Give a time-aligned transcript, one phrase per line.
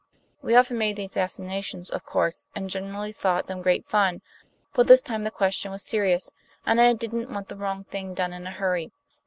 [0.41, 4.23] We often made these assignations, of course, and generally thought them great fun,
[4.73, 6.31] but this time the question was serious,
[6.65, 8.93] and I didn't want the wrong thing done in a hurry.